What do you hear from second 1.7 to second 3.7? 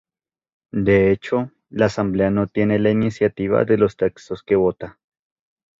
asamblea no tiene la iniciativa